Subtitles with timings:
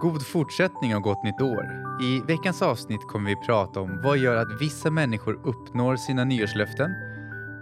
[0.00, 1.64] God fortsättning och gott nytt år.
[2.02, 6.90] I veckans avsnitt kommer vi prata om vad gör att vissa människor uppnår sina nyårslöften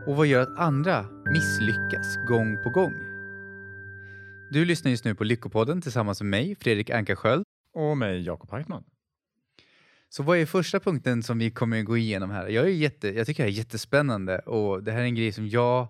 [0.07, 2.95] och vad gör att andra misslyckas gång på gång.
[4.51, 7.45] Du lyssnar just nu på Lyckopodden tillsammans med mig, Fredrik Ankarsköld.
[7.75, 8.85] Och mig, Jakob Hartman.
[10.09, 12.49] Så vad är första punkten som vi kommer gå igenom här?
[12.49, 15.33] Jag, är jätte, jag tycker det här är jättespännande och det här är en grej
[15.33, 15.89] som jag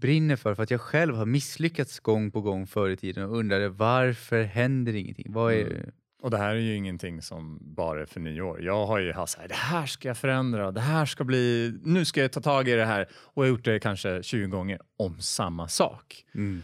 [0.00, 3.36] brinner för för att jag själv har misslyckats gång på gång förr i tiden och
[3.36, 5.32] undrade varför händer ingenting?
[5.32, 5.90] Vad är Mm.
[6.22, 8.62] Och det här är ju ingenting som bara är för nyår.
[8.62, 11.74] Jag har ju haft så här, det här ska jag förändra, det här ska bli,
[11.84, 13.08] nu ska jag ta tag i det här.
[13.12, 16.24] Och jag har gjort det kanske 20 gånger om samma sak.
[16.34, 16.62] Mm.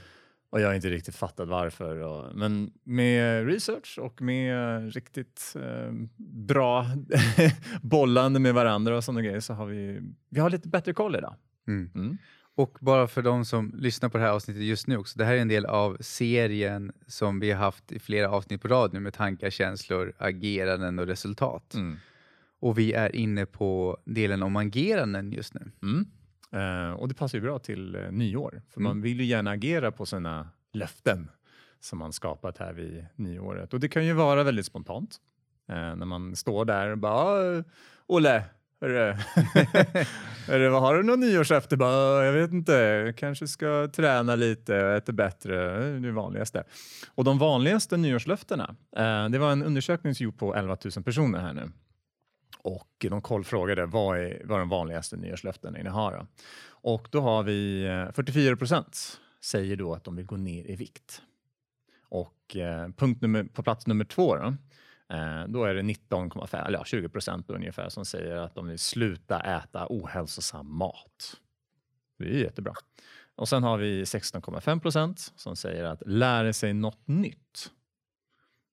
[0.51, 1.97] Och jag har inte riktigt fattat varför.
[1.97, 5.93] Och, men med research och med riktigt eh,
[6.47, 6.87] bra
[7.83, 10.01] bollande med varandra och sådana grejer så har vi,
[10.31, 11.35] vi har lite bättre koll idag.
[11.69, 11.91] Mm.
[11.95, 12.19] Mm.
[12.59, 15.35] Och bara för de som lyssnar på det här avsnittet just nu också, det här
[15.35, 19.01] är en del av serien som vi har haft i flera avsnitt på rad nu
[19.01, 21.75] med tankar, känslor, ageranden och resultat.
[21.75, 21.97] Mm.
[22.61, 25.71] Och vi är inne på delen om ageranden just nu.
[25.83, 26.07] Mm.
[26.53, 28.91] Eh, och det passar ju bra till eh, nyår, för Mm.
[28.91, 31.31] man vill ju gärna agera på sina löften
[31.81, 33.75] som man skapat här vid nyåret.
[33.75, 35.17] Och det kan ju vara väldigt spontant
[35.69, 37.63] eh, när man står där och bara "Ah,
[38.07, 38.45] Olle,
[38.87, 39.17] hörru,
[40.47, 41.77] hörru, vad har du någon nyårslöfte?
[41.81, 45.55] Jag vet inte, kanske ska träna lite och äta bättre.
[45.79, 46.65] Det är det vanligaste.
[47.15, 51.39] Och de vanligaste nyårslöftena, eh, det var en undersökning som gjordes på 11 000 personer
[51.39, 51.71] här nu.
[52.59, 56.13] Och de kollfrågade vad är, vad är de vanligaste nyårslöftena ni har.
[56.13, 56.27] Då?
[56.69, 60.77] Och då har vi eh, 44 procent säger då att de vill gå ner i
[60.77, 61.23] vikt.
[62.09, 64.55] Och eh, punkt nummer, på plats nummer två då,
[65.49, 69.41] då är det 19,5, eller ja, 20 procent ungefär som säger att de vill sluta
[69.41, 71.37] äta ohälsosam mat.
[72.19, 72.73] Det är jättebra.
[73.35, 77.73] Och sen har vi 16,5 procent som säger att lära sig något nytt.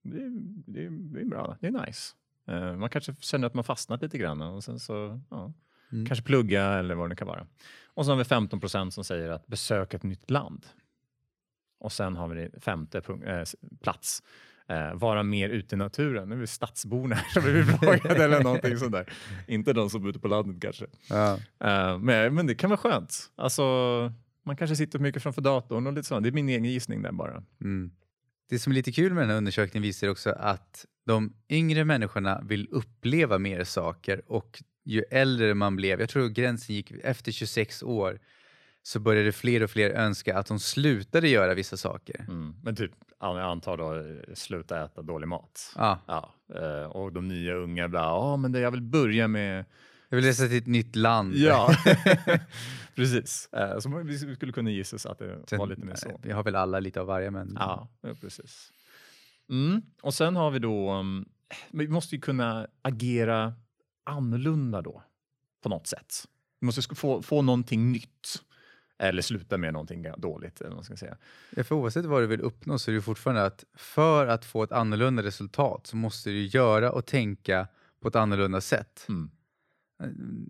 [0.02, 0.30] Det är,
[0.66, 2.16] det är, det är bra, det är nice.
[2.48, 5.54] Eh, Man kanske känner att man fastnat lite grann och sen så ja,
[5.92, 6.06] Mm.
[6.06, 7.48] kanske plugga eller vad det kan vara.
[7.86, 10.66] Och så har vi 15 procent som säger att besöka ett nytt land.
[11.80, 13.44] Och sen har vi det femte punkt, eh,
[13.82, 14.24] plats.
[14.70, 16.30] Eh, vara mer ute i naturen.
[16.30, 19.14] Nu är vi stadsborna som vi frågade eller någonting sånt där.
[19.48, 20.86] Inte de som bor ute på landet kanske.
[21.10, 21.34] Ja.
[21.64, 23.32] Eh, men, men det kan vara skönt.
[23.36, 23.64] Alltså,
[24.46, 26.24] man kanske sitter mycket framför datorn och lite sånt.
[26.24, 27.44] Det är min egen gissning där bara.
[27.62, 27.92] Mm.
[28.50, 32.42] Det som är lite kul med den här undersökningen visar också att de yngre människorna
[32.42, 37.84] vill uppleva mer saker och ju äldre man blev, jag tror gränsen gick efter 26
[37.84, 38.20] år,
[38.84, 42.20] så började fler och fler önska att de slutade göra vissa saker.
[42.20, 42.56] Mm.
[42.64, 45.74] Men typ, jag antar då, eh, sluta äta dålig mat.
[45.76, 49.66] Ja, Ja, eh, och de nya unga bara, ja men det, jag vill börja med
[50.10, 51.36] jag vill resa till ett nytt land.
[51.36, 51.70] Ja,
[52.96, 53.50] precis.
[53.54, 56.20] Eh, Så vi skulle kunna gissa att det Sen, var lite mer så.
[56.24, 57.88] Vi har väl alla lite av varje, men Ja,
[58.22, 58.72] precis.
[59.50, 59.82] Mm.
[60.02, 61.26] Och sen har vi då, um,
[61.72, 63.54] vi måste ju kunna agera
[64.04, 65.04] annorlunda då
[65.64, 66.14] på något sätt.
[66.60, 68.44] Vi måste få, få någonting nytt.
[69.04, 70.62] Eller sluta med någonting dåligt.
[70.62, 71.18] Eller vad ska säga.
[71.50, 74.64] Ja, för oavsett vad du vill uppnå så är det fortfarande att för att få
[74.64, 77.68] ett annorlunda resultat så måste du göra och tänka
[78.02, 79.06] på ett annorlunda sätt.
[79.10, 79.32] Mm.
[80.04, 80.10] Eh,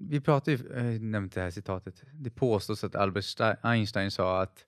[0.10, 4.42] Vi pratade ju, jag nämnde det här citatet, det påstås att Albert Ste- Einstein sa
[4.42, 4.66] att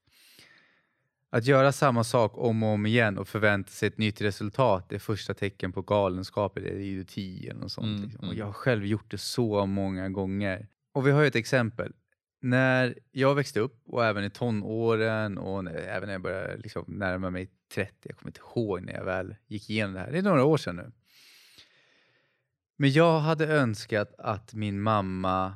[1.29, 4.99] att göra samma sak om och om igen och förvänta sig ett nytt resultat är
[4.99, 7.85] första tecken på galenskap eller idioti eller något sånt.
[7.85, 8.19] Mm, liksom.
[8.19, 8.37] Och mm.
[8.37, 10.67] jag har själv gjort det så många gånger.
[10.93, 11.93] Och vi har ju ett exempel.
[12.45, 16.85] När jag växte upp och även i tonåren och när, även när jag började liksom
[16.87, 20.17] närma mig 30, jag kommer inte ihåg när jag väl gick igenom det här, det
[20.17, 20.91] är några år sedan nu.
[22.75, 25.55] Men jag hade önskat att min mamma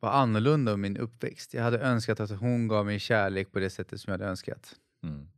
[0.00, 1.54] var annorlunda om min uppväxt.
[1.54, 4.76] Jag hade önskat att hon gav mig kärlek på det sättet som jag hade önskat.
[5.02, 5.28] Mm.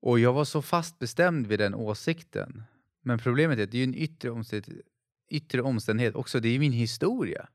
[0.00, 2.62] Och jag var så fast bestämd vid den åsikten.
[3.00, 4.86] Men problemet är att det är en yttre, omständighet,
[5.30, 6.40] yttre omständighet också.
[6.40, 7.48] Det är min historia.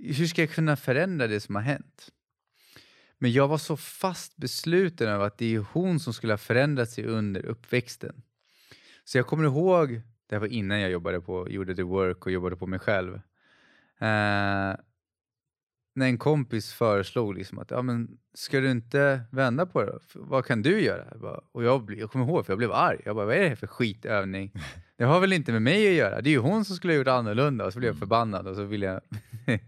[0.00, 2.10] Hur ska jag kunna förändra det som har hänt?
[3.18, 6.90] Men jag var så fast besluten över att det är hon som skulle ha förändrat
[6.90, 8.22] sig under uppväxten.
[9.04, 12.32] Så jag kommer ihåg, det här var innan jag jobbade på, gjorde the work och
[12.32, 13.14] jobbade på mig själv.
[14.02, 14.76] Uh,
[15.94, 20.44] när en kompis föreslog liksom att ja, men ska du inte vända på det Vad
[20.44, 21.04] kan du göra?
[21.10, 23.00] Jag bara, och jag, bli- jag kommer ihåg, för jag blev arg.
[23.04, 24.52] Jag bara, vad är det här för skitövning?
[24.96, 26.20] Det har väl inte med mig att göra?
[26.20, 27.66] Det är ju hon som skulle ha gjort annorlunda.
[27.66, 29.00] Och så blev jag förbannad och så ville jag...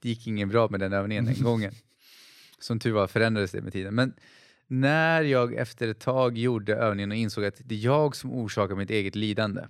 [0.00, 1.72] det gick ingen bra med den övningen den gången.
[2.58, 3.94] Som tur var förändrades det med tiden.
[3.94, 4.14] Men
[4.66, 8.74] när jag efter ett tag gjorde övningen och insåg att det är jag som orsakar
[8.74, 9.62] mitt eget lidande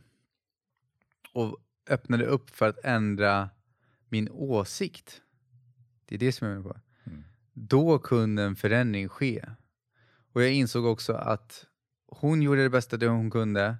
[1.33, 1.59] och
[1.89, 3.51] öppnade upp för att ändra
[4.09, 5.23] min åsikt.
[6.11, 6.81] Det är det som jag menar på.
[7.07, 7.25] Mm.
[7.53, 9.45] Då kunde en förändring ske.
[10.33, 11.67] Och jag insåg också att
[12.07, 13.77] hon gjorde det bästa det hon kunde.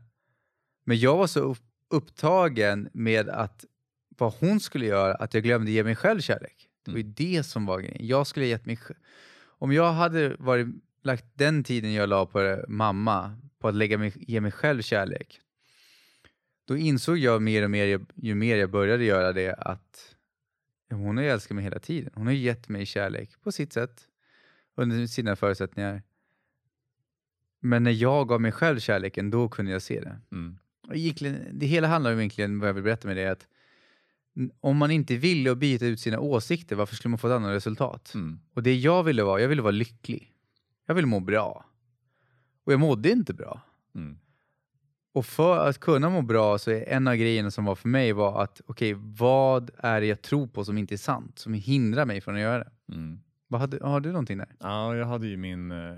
[0.85, 3.65] Men jag var så upp- upptagen med att
[4.19, 6.69] vad hon skulle göra att jag glömde ge mig själv kärlek.
[6.85, 8.07] Det var ju det som var grejen.
[8.07, 8.79] Jag skulle ha gett mig
[9.43, 10.67] Om jag hade varit,
[11.03, 14.83] lagt den tiden jag la på det, mamma på att lägga mig, ge mig själv
[14.83, 15.41] kärlek.
[16.65, 20.10] Då insåg jag mer och mer ju- mer jag började göra det att
[20.91, 22.11] hon har ju älskat mig hela tiden.
[22.15, 24.09] Hon har gett mig kärlek på sitt sätt
[24.75, 26.03] under sina förutsättningar.
[27.61, 30.21] Men när jag gav mig själv kärleken, då kunde jag se det.
[30.33, 30.59] Mm.
[30.89, 30.95] Och
[31.53, 33.47] det hela handlar om egentligen, vad jag vill berätta med det, är att
[34.61, 38.15] om man inte ville byta ut sina åsikter, varför skulle man få ett annat resultat?
[38.15, 38.41] Mm.
[38.55, 40.33] Och det jag ville vara, jag ville vara lycklig.
[40.87, 41.65] Jag ville må bra.
[42.65, 43.61] Och jag mådde inte bra.
[43.95, 44.19] Mm.
[45.13, 48.13] Och för att kunna må bra så är en av grejerna som var för mig
[48.13, 51.39] var att, okej, vad är det jag tror på som inte är sant?
[51.39, 52.71] Som hindrar mig från att göra det?
[52.95, 53.21] Mm.
[53.49, 54.49] Vad hade, har du någonting där?
[54.61, 55.97] Ja, jag hade ju min eh,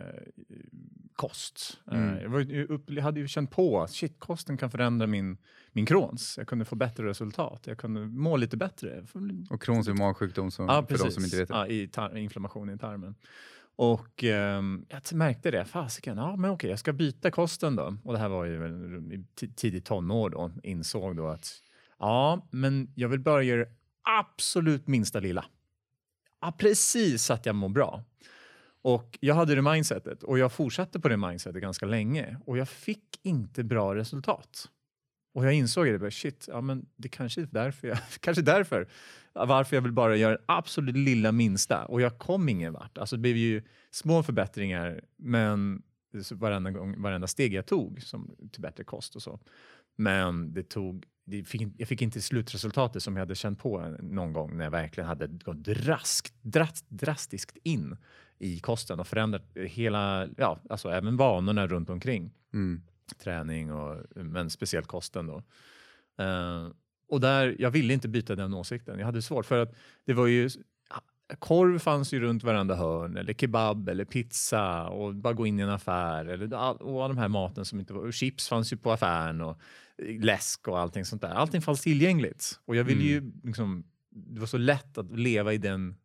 [1.16, 1.80] kost.
[1.92, 2.22] Eh, Mm.
[2.22, 5.36] jag, var, ju upp, jag hade ju känt på att shit, kosten kan förändra min,
[5.72, 6.34] min Crohns.
[6.38, 7.62] Jag kunde få bättre resultat.
[7.66, 9.04] Jag kunde må lite bättre.
[9.50, 11.54] Och Crohns är magsjukdom som, Ja, för de som inte vet det.
[11.54, 13.14] Ja, i tar- inflammation i tarmen.
[13.76, 17.96] Och eh, jag märkte det, fasiken, ja men okej, jag ska byta kosten då.
[18.04, 18.66] Och det här var ju
[19.12, 21.62] i tidigt tonår då, insåg då att
[21.98, 23.70] ja, men jag vill börja göra det
[24.02, 25.44] absolut minsta lilla.
[26.40, 28.04] Ja, precis så att jag mår bra.
[28.82, 32.68] Och jag hade det mindsetet och jag fortsatte på det mindsetet ganska länge och jag
[32.68, 34.68] fick inte bra resultat.
[35.32, 38.88] Och jag insåg det, bara, shit, ja, men det kanske är därför, jag, kanske därför
[39.32, 41.84] varför jag vill bara göra det absolut lilla minsta.
[41.84, 42.98] Och jag kom ingen vart.
[42.98, 45.82] Alltså det blev ju små förbättringar, men
[46.32, 49.40] varenda, gång, varenda steg jag tog som, till bättre kost och så.
[49.96, 54.32] Men det tog, det fick, jag fick inte slutresultatet som jag hade känt på någon
[54.32, 57.96] gång när jag verkligen hade gått drask, drast, drastiskt in
[58.38, 62.82] i kosten och förändrat hela, ja, alltså även vanorna runt omkring Mm
[63.18, 65.42] träning och men speciellt kosten då.
[66.24, 66.68] Eh,
[67.08, 68.98] och där, jag ville inte byta den åsikten.
[68.98, 69.74] Jag hade svårt för att
[70.04, 70.50] det var ju
[71.38, 75.62] korv fanns ju runt varenda hörn eller kebab eller pizza och bara gå in i
[75.62, 78.76] en affär eller och all de här maten som inte var och chips fanns ju
[78.76, 79.60] på affären och
[80.18, 81.28] läsk och allting sånt där.
[81.28, 85.58] Allting fanns tillgängligt och jag ville ju liksom det var så lätt att leva i
[85.58, 85.96] den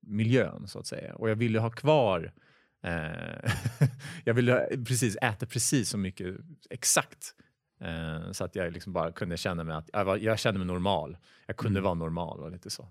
[0.00, 2.51] miljön så att säga och jag ville ha kvar Eh,
[4.24, 6.36] jag ville precis äta precis så mycket
[6.70, 7.34] exakt
[7.80, 10.66] eh, så att jag liksom bara kunde känna mig att jag, var, jag kände mig
[10.66, 11.16] normal.
[11.46, 11.84] Jag kunde Mm.
[11.84, 12.88] vara normal och lite så.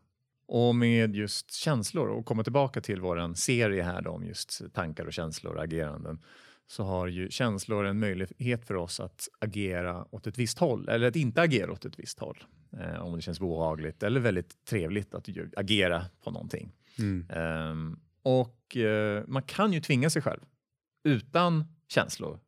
[0.47, 5.13] Och med just känslor och komma tillbaka till våran serie här om just tankar och
[5.13, 6.19] känslor och ageranden
[6.67, 11.07] så har ju känslor en möjlighet för oss att agera åt ett visst håll eller
[11.07, 12.43] att inte agera åt ett visst håll.
[12.79, 15.27] Eh, om det känns behagligt eller väldigt trevligt att
[15.57, 16.71] agera på någonting.
[16.99, 17.25] Mm.
[17.29, 20.41] Ehm, och eh, man kan ju tvinga sig själv
[21.03, 22.39] utan känslor.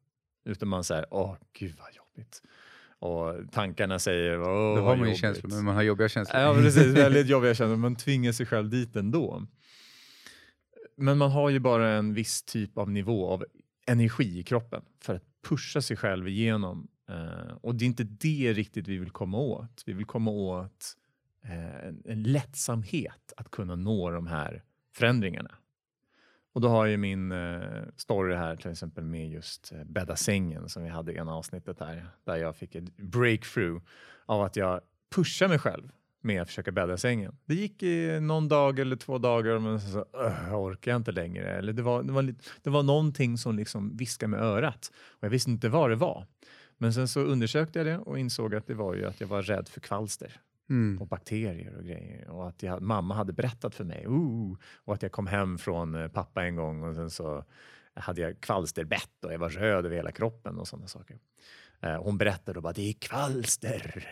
[0.45, 2.41] Utan man säger, åh gud vad jobbigt.
[2.99, 6.41] Och tankarna säger, åh Då har man ju känslor, men man har jobbiga känslor.
[6.41, 6.83] Ja, precis.
[6.97, 7.77] Väldigt jobbiga känslor.
[7.77, 9.47] Man tvingar sig själv dit ändå.
[10.95, 13.45] Men man har ju bara en viss typ av nivå av
[13.87, 16.87] energi i kroppen för att pusha sig själv igenom.
[17.09, 19.83] Eh, och det är inte det riktigt vi vill komma åt.
[19.85, 20.97] Vi vill komma åt
[21.43, 24.63] eh, en, en lättsamhet att kunna nå de här
[24.95, 25.51] förändringarna.
[26.53, 27.61] Och då har ju min eh,
[27.97, 31.79] story här till exempel med just eh, bädda sängen som vi hade i ena avsnittet
[31.79, 33.83] här, där jag fick ett breakthrough
[34.25, 34.81] av att jag
[35.15, 35.89] pushar mig själv
[36.21, 37.35] med att försöka bädda sängen.
[37.45, 40.91] Det gick i någon dag eller två dagar men så, så "Ugh, öh, jag orkar
[40.91, 41.49] jag inte längre.
[41.57, 45.29] Eller det var, det, var, det var någonting som liksom viskade med örat och jag
[45.29, 46.27] visste inte vad det var.
[46.77, 49.41] Men sen så undersökte jag det och insåg att det var ju att jag var
[49.41, 51.01] rädd för kvalster Mm.
[51.01, 52.29] och bakterier och grejer.
[52.29, 54.07] Och att jag, mamma hade berättat för mig.
[54.07, 57.43] Ooh, och att jag kom hem från eh, pappa en gång och sen så
[57.95, 61.17] hade jag kvalsterbett och jag var röd över hela kroppen och sådana saker.
[61.81, 64.07] Eh, hon berättade och bara det är kvalster.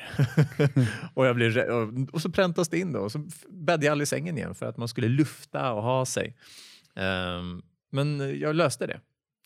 [1.13, 4.08] och, jag blev, och, och så präntas det in då och så bäddade jag aldrig
[4.08, 6.38] sängen igen för att man skulle lufta och ha sig.
[6.96, 9.00] Ehm, men jag löste det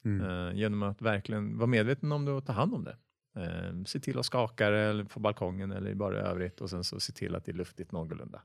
[0.05, 0.47] Mm.
[0.47, 2.97] eh, genom att verkligen vara medveten om det och ta hand om det.
[3.35, 6.83] Eh, se till att skaka det eller på balkongen eller bara i övrigt och sen
[6.83, 8.41] så se till att det är luftigt någorlunda.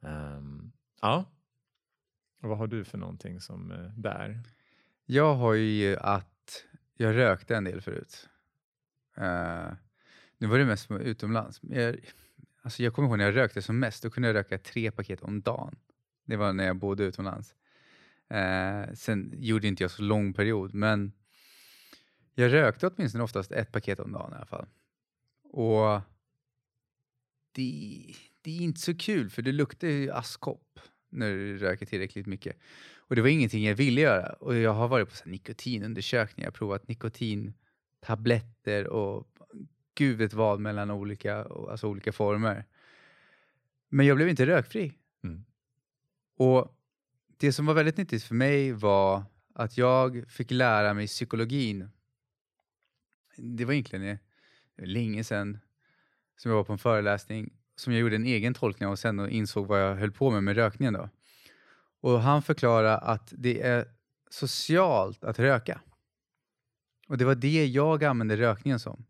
[0.00, 0.72] Ehm,
[1.02, 1.24] ja.
[2.42, 4.40] Och vad har du för någonting som eh, där?
[5.06, 6.64] Jag har ju att
[6.96, 8.28] jag rökte en del förut.
[9.16, 9.72] Eh,
[10.38, 11.60] nu var det mest utomlands.
[11.62, 11.96] Jag,
[12.62, 15.22] alltså jag kommer ihåg när jag rökte som mest, då kunde jag röka tre paket
[15.22, 15.76] om dagen.
[16.24, 17.54] Det var när jag bodde utomlands.
[18.28, 21.12] Eh, sen gjorde inte jag så lång period, men
[22.38, 24.66] jag rökte åtminstone oftast ett paket om dagen i alla fall.
[25.42, 26.00] Och
[27.52, 30.80] det, det är inte så kul, för det luktar ju askkopp
[31.10, 32.56] när du röker tillräckligt mycket.
[32.96, 34.32] Och det var ingenting jag ville göra.
[34.32, 39.28] Och jag har varit på så nikotinundersökningar, jag har provat nikotintabletter och
[39.94, 42.64] gud vet vad mellan olika, alltså olika former.
[43.88, 44.92] Men jag blev inte rökfri.
[45.24, 45.44] Mm.
[46.36, 46.74] Och
[47.36, 51.88] det som var väldigt nyttigt för mig var att jag fick lära mig psykologin.
[53.38, 54.18] Det var egentligen eh,
[54.76, 55.58] länge sedan
[56.36, 59.30] som jag var på en föreläsning som jag gjorde en egen tolkning av sen och
[59.30, 60.94] insåg vad jag höll på med med rökningen.
[60.94, 61.08] Då.
[62.00, 63.88] Och han förklarade att det är
[64.30, 65.80] socialt att röka.
[67.08, 69.04] Och det var det jag använde rökningen som.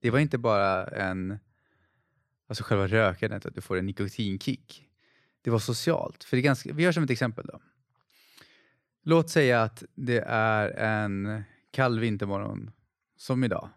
[0.00, 1.38] Det var inte bara en,
[2.46, 4.88] alltså själva rökandet, att du får en nikotinkick.
[5.42, 6.24] Det var socialt.
[6.24, 7.60] För det är ganska, vi gör som ett exempel då.
[9.02, 12.70] Låt säga att det är en kall vintermorgon,
[13.24, 13.68] som idag.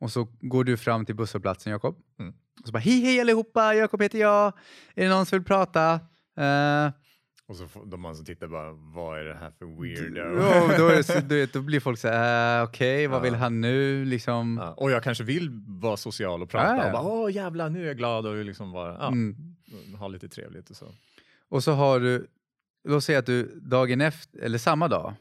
[0.00, 1.96] Och så går du fram till busshållplatsen, Jakob.
[2.18, 2.34] Mm.
[2.60, 4.52] Och så bara, hej hej allihopa, Jakob heter jag.
[4.94, 5.92] Är det någon som vill prata?
[6.36, 6.90] Eh,
[7.46, 10.40] Och så får de som tittar bara, vad är det här för weirdo?
[10.42, 13.22] Ja, då, så, du vet, då blir folk så här, äh, okej, vad Ja.
[13.22, 14.04] vill han nu?
[14.04, 14.58] Liksom.
[14.62, 17.82] Ja, och jag kanske vill vara social och prata Ja, och bara, åh jävlar nu
[17.82, 19.36] är jag glad och liksom bara, Mm.
[19.98, 20.86] ha lite trevligt och så.
[21.48, 22.26] Och så har du,
[22.88, 25.14] låt säga att du dagen efter, eller samma dag,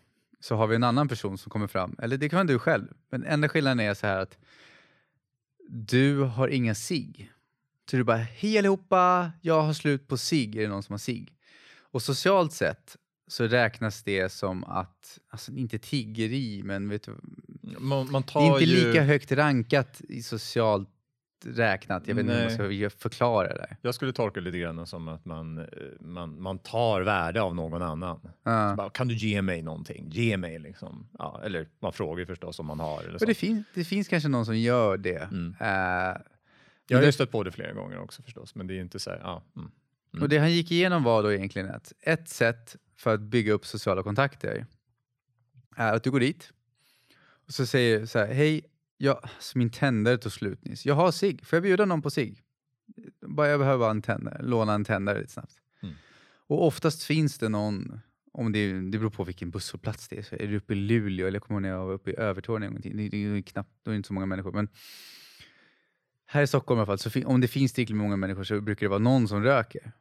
[0.43, 1.95] så har vi en annan person som kommer fram.
[2.01, 2.87] Eller det kan vara du själv.
[3.09, 4.37] Men enda skillnaden är så här att
[5.69, 7.31] du har inga sig.
[7.89, 10.57] Så du bara, hej allihopa, jag har slut på sig.
[10.57, 11.27] Är det någon som har sig?
[11.79, 12.97] Och socialt sett
[13.27, 17.15] så räknas det som att, alltså inte tiggeri, men vet du,
[17.79, 20.89] Man, man det är inte ju, lika högt rankat i socialt
[21.45, 22.07] räknat.
[22.07, 23.77] Jag vet inte hur man ska förklara det.
[23.81, 25.65] Jag skulle tolka det lite grann som att man, eh,
[25.99, 28.19] man, man tar värde av någon annan.
[28.21, 30.09] Så bara, kan du ge mig någonting?
[30.11, 31.07] Ge mig liksom.
[31.19, 33.03] Ja, eller man frågar förstås om man har.
[33.03, 33.25] Eller så.
[33.25, 35.31] det, fin- det finns kanske någon som gör det.
[35.31, 35.55] Mm.
[35.59, 36.17] Eh,
[36.87, 39.09] Jag har ju stött på det flera gånger också förstås, men det är inte så
[39.09, 39.43] här, ja.
[39.57, 39.71] Mm.
[40.23, 43.65] Och det han gick igenom var då egentligen att ett sätt för att bygga upp
[43.65, 44.65] sociala kontakter
[45.75, 46.51] är att du går dit
[47.47, 48.61] och så säger du så här, hej,
[48.97, 50.85] jag, alltså min tändare tog slut nyss.
[50.85, 51.39] Jag har sig.
[51.43, 52.43] får jag bjuda någon på sig?
[53.21, 55.55] Bara jag behöver bara en tändare, låna en tändare lite snabbt.
[55.83, 55.95] Mm.
[56.47, 57.99] Och oftast finns det någon,
[58.31, 60.21] om det, det beror på vilken busshållplats det är.
[60.21, 62.15] Så är du uppe i Luleå, eller jag kommer ihåg när jag var uppe i
[62.15, 62.97] Övertorneå en gång till.
[62.97, 64.51] Det, det är knappt, då är det inte så många människor.
[64.51, 64.69] Men
[66.25, 68.85] här i Stockholm i alla fall, så om det finns tillräckligt många människor så brukar
[68.85, 69.91] det vara någon som röker.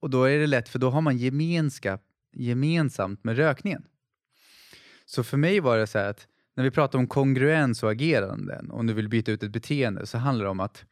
[0.00, 3.84] Och då är det lätt, för då har man gemenskap, gemensamt med rökningen.
[5.04, 6.28] Så för mig var det så här att
[6.58, 10.18] när vi pratar om kongruens och ageranden, om du vill byta ut ett beteende, så
[10.18, 10.84] handlar det om att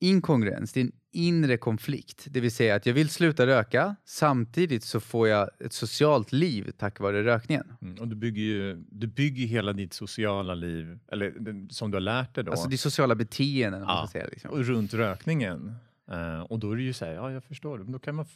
[0.00, 2.26] inkongruens, det är en inre konflikt.
[2.30, 6.72] Det vill säga att jag vill sluta röka, samtidigt så får jag ett socialt liv
[6.78, 7.72] tack vare rökningen.
[7.82, 7.98] Mm.
[7.98, 12.34] Och du bygger ju du bygger hela ditt sociala liv, eller som du har lärt
[12.34, 14.08] dig då, Alltså är sociala beteenden, Ja.
[14.12, 14.26] säga.
[14.30, 14.50] Liksom.
[14.50, 15.74] och runt rökningen.
[16.10, 18.26] Eh, och då är det ju så här, ja jag förstår, då kan man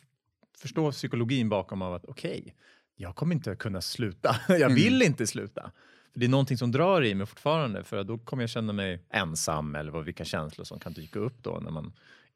[0.59, 2.55] förstå psykologin bakom av att okej,
[2.97, 4.75] jag kommer inte kunna sluta, jag Mm.
[4.75, 5.71] vill inte sluta.
[6.12, 9.00] För det är någonting som drar i mig fortfarande, för då kommer jag känna mig
[9.11, 11.93] ensam eller vad, vilka känslor som kan dyka upp då när man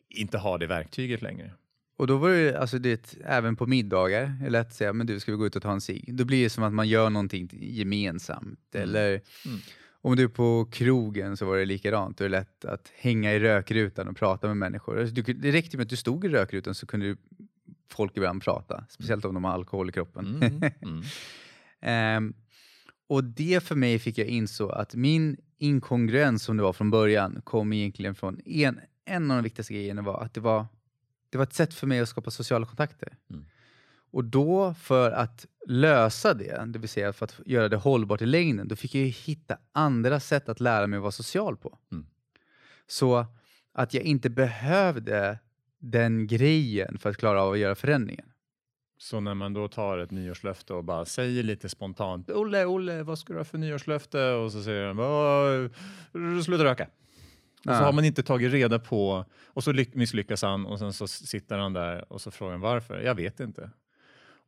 [0.09, 1.53] inte har det verktyget längre.
[1.97, 5.21] Och då var det, alltså det, även på middagar, är lätt att säga, men du
[5.21, 6.15] ska vi gå ut och ta en cigg?
[6.15, 8.61] Då blir det som att man gör någonting gemensamt.
[8.75, 8.83] Mm.
[8.89, 9.09] Eller
[9.47, 9.61] Mm.
[10.03, 12.19] om du är på krogen så var det likadant.
[12.19, 15.01] Då är det lätt att hänga i rökrutan och prata med människor.
[15.01, 17.17] Alltså, Du, det räckte med att du stod i rökrutan så kunde du,
[17.93, 18.85] folk ibland prata.
[18.89, 20.43] Speciellt om de har alkohol i kroppen.
[20.43, 20.73] Mm.
[20.83, 21.03] Mm.
[21.83, 22.35] Ehm,
[23.07, 27.41] och det för mig fick jag inså att min inkongruens som det var från början
[27.45, 30.67] kom egentligen från en, en av de viktigaste grejerna var att det var,
[31.31, 33.17] det var ett sätt för mig att skapa sociala kontakter.
[33.31, 33.45] Mm.
[34.13, 38.27] Och då för att lösa det, det vill säga för att göra det hållbart i
[38.27, 41.79] längden, då fick jag hitta andra sätt att lära mig att vara social på.
[41.93, 42.07] Mm.
[42.87, 43.27] Så
[43.73, 45.39] att jag inte behövde
[45.81, 48.27] den grejen för att klara av att göra förändringen.
[48.99, 53.19] Så när man då tar ett nyårslöfte och bara säger lite spontant Olle, Olle, vad
[53.19, 54.31] ska du ha för nyårslöfte?
[54.33, 56.85] Och så säger han sluta röka.
[56.85, 60.93] Och så har man inte tagit reda på och så lyck- misslyckas han och sen
[60.93, 63.01] så sitter han där och så frågar han varför.
[63.01, 63.71] Jag vet inte.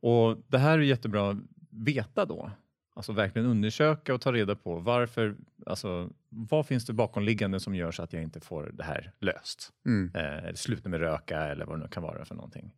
[0.01, 1.37] Och det här är jättebra att
[1.69, 2.51] veta då.
[2.95, 5.35] Alltså verkligen undersöka och ta reda på varför,
[5.65, 9.69] alltså vad finns det bakomliggande som gör så att jag inte får det här löst?
[9.85, 10.11] Mm.
[10.15, 12.73] Eh, sluta med röka eller vad det nu kan vara för någonting.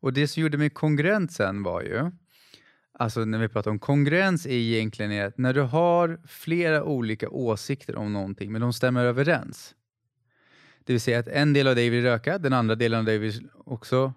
[0.00, 2.10] Och det som gjorde mig kongruent sen var ju,
[2.92, 7.28] alltså när vi pratar om kongruens är egentligen är att när du har flera olika
[7.28, 9.74] åsikter om någonting, men de stämmer överens.
[10.84, 13.18] Det vill säga att en del av dig vill röka, den andra delen av dig
[13.18, 14.12] vill också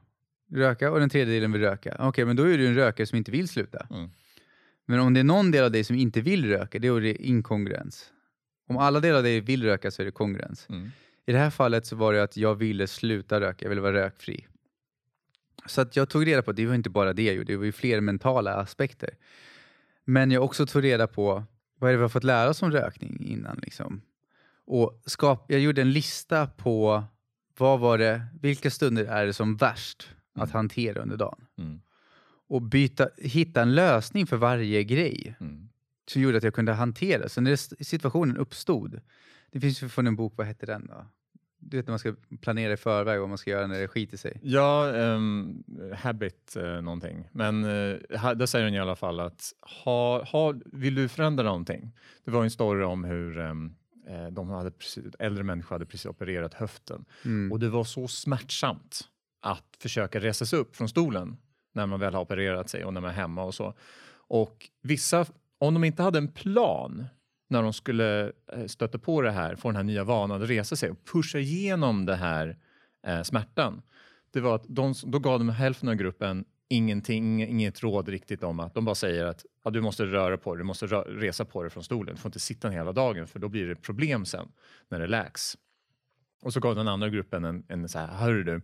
[0.51, 1.95] röka och den tredje delen vill röka.
[1.99, 3.87] Okej, men då är du en rökare som inte vill sluta.
[3.89, 4.09] Mm.
[4.89, 7.25] Men om det är någon del av dig som inte vill röka, då är det
[7.27, 8.11] inkongruens.
[8.67, 10.69] Om alla delar av dig vill röka så är det kongruens.
[10.69, 10.91] Mm.
[11.25, 13.93] I det här fallet så var det att jag ville sluta röka, jag ville vara
[13.93, 14.47] rökfri.
[15.65, 17.65] Så att jag tog reda på, det var inte bara det jag gjorde, det var
[17.65, 19.09] ju fler mentala aspekter.
[20.05, 21.43] Men jag också tog reda på
[21.79, 23.59] vad är det vi har fått lära oss om rökning innan.
[23.63, 24.01] Liksom.
[24.65, 27.03] Och skap, jag gjorde en lista på
[27.57, 30.53] vad var det, vilka stunder är det som värst att Mm.
[30.53, 31.45] hantera under dagen.
[31.57, 31.81] Mm.
[32.49, 35.69] Och byta, hitta en lösning för varje grej Mm.
[36.11, 37.29] som gjorde att jag kunde hantera.
[37.29, 39.01] Så när det- situationen uppstod,
[39.51, 41.05] det finns ju från en bok, vad hette den då?
[41.61, 44.17] Du vet när man ska planera i förväg vad man ska göra när det skiter
[44.17, 44.39] sig.
[44.43, 45.63] Ja, ehm,
[45.97, 47.29] habit eh, någonting.
[47.31, 47.99] Men uh,
[48.35, 49.53] där säger den i alla fall att
[49.83, 51.91] ha, ha, vill du förändra någonting?
[52.25, 53.53] Det var en story om hur eh,
[54.31, 57.51] de hade precis, äldre människor hade precis opererat höften Mm.
[57.51, 59.01] och det var så smärtsamt
[59.41, 61.37] att försöka resa sig upp från stolen
[61.73, 63.73] när man väl har opererat sig och när man är hemma och så.
[64.11, 65.25] Och vissa,
[65.57, 67.05] om de inte hade en plan
[67.47, 70.75] när de skulle eh, stöta på det här, få den här nya vanan att resa
[70.75, 72.57] sig och pusha igenom den här
[73.07, 73.81] eh, smärtan.
[74.31, 78.59] Det var att de, då gav de hälften av gruppen ingenting, inget råd riktigt om
[78.59, 81.61] att de bara säger att ja, du måste röra på dig, du måste resa på
[81.63, 82.15] dig från stolen.
[82.15, 84.51] Du får inte sitta hela dagen för då blir det problem sen
[84.89, 85.57] när det läks.
[86.41, 88.61] Och så gav den andra gruppen en, en så här, hörru du,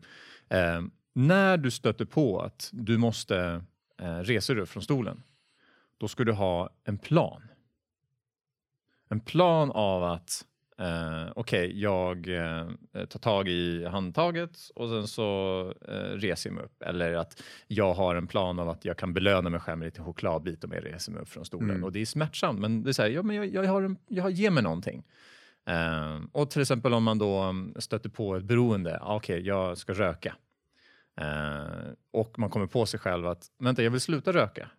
[0.57, 0.81] eh,
[1.15, 3.63] när du stöter på att du måste
[4.01, 5.23] eh, resa dig upp från stolen,
[5.97, 7.41] då ska du ha en plan.
[9.09, 10.45] En plan av att
[10.77, 16.63] eh, okej, jag eh, tar tag i handtaget och sen så eh, reser jag mig
[16.63, 16.81] upp.
[16.81, 20.01] Eller att jag har en plan av att jag kan belöna mig själv med lite
[20.01, 21.69] chokladbit om jag reser mig upp från stolen.
[21.69, 21.83] Mm.
[21.83, 23.97] Och det är smärtsamt, men det är så här, ja, men jag, jag, har en,
[24.07, 25.03] jag har, ge mig någonting.
[25.65, 29.93] Eh, och till exempel om man då mm, stöter på ett beroende, okej, jag ska
[29.93, 30.35] röka.
[31.17, 34.69] Eh, och man kommer på sig själv att, vänta, jag vill sluta röka.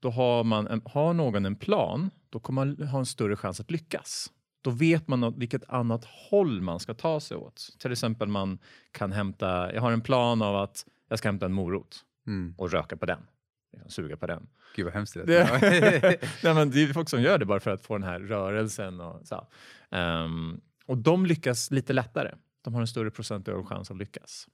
[0.00, 3.60] Då har, man en, har någon en plan, då kommer man ha en större chans
[3.60, 4.32] att lyckas.
[4.62, 7.68] Då vet man vilket annat håll man ska ta sig åt.
[7.78, 8.58] Till exempel man
[8.92, 12.54] kan hämta, jag har en plan av att jag ska hämta en morot Mm.
[12.58, 13.26] och röka på den.
[13.72, 14.46] Liksom suga på den.
[14.76, 15.60] Gud vad hemskt det lät.
[16.42, 19.00] Nej, men det är folk som gör det bara för att få den här rörelsen.
[19.00, 19.46] Och, så.
[19.90, 22.34] Ehm, och de lyckas lite lättare.
[22.62, 24.48] De har en större procentuell chans att lyckas.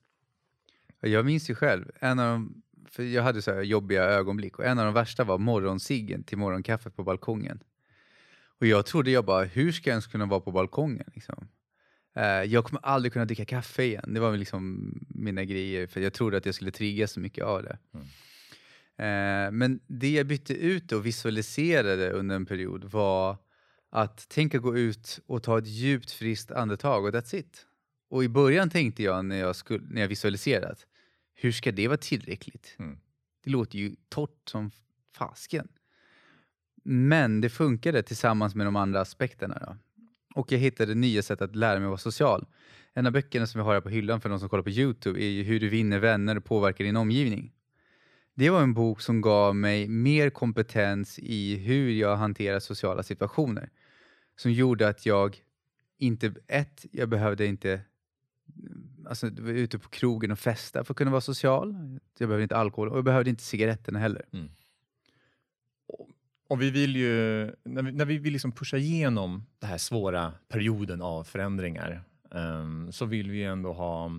[1.07, 4.65] Jag minns ju själv, en av de, för jag hade så här jobbiga ögonblick och
[4.65, 7.63] en av de värsta var morgonsiggen till morgonkaffet på balkongen.
[8.59, 11.09] Och jag trodde jag bara, hur ska jag ens kunna vara på balkongen?
[11.13, 11.47] Liksom?
[12.15, 14.13] Eh, jag kommer aldrig kunna dricka kaffe igen.
[14.13, 17.43] Det var väl liksom mina grejer, för jag trodde att jag skulle triggas så mycket
[17.43, 17.77] av det.
[17.93, 18.05] Mm.
[18.97, 23.37] Eh, men det jag bytte ut och visualiserade under en period var
[23.91, 27.65] att tänka gå ut och ta ett djupt friskt andetag och that's it.
[28.09, 30.87] Och i början tänkte jag när jag, skulle, när jag visualiserat,
[31.33, 32.75] hur ska det vara tillräckligt?
[32.79, 32.97] Mm.
[33.43, 34.71] Det låter ju torrt som
[35.15, 35.67] fasken.
[36.83, 39.59] Men det funkade tillsammans med de andra aspekterna.
[39.61, 39.77] Då.
[40.35, 42.45] Och jag hittade nya sätt att lära mig att vara social.
[42.93, 45.23] En av böckerna som vi har här på hyllan för de som kollar på Youtube
[45.23, 47.53] är ju Hur du vinner vänner och påverkar din omgivning.
[48.35, 53.69] Det var en bok som gav mig mer kompetens i hur jag hanterar sociala situationer.
[54.35, 55.37] Som gjorde att jag
[55.97, 57.81] inte, ett, jag behövde inte
[59.07, 61.99] alltså, vara ute på krogen och festa för att kunna vara social.
[62.19, 64.25] Jag behövde inte alkohol och jag behövde inte cigaretterna heller.
[66.49, 70.33] Och vi vill ju, när vi, när vi vill liksom pusha igenom den här svåra
[70.47, 74.11] perioden av förändringar ehm, så vill vi ändå ha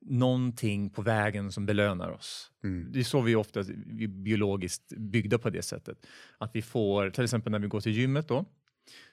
[0.00, 2.50] någonting på vägen som belönar oss.
[2.64, 2.92] Mm.
[2.92, 6.06] Det är så vi ofta vi är biologiskt byggda på det sättet.
[6.38, 8.44] Att vi får, till exempel när vi går till gymmet då,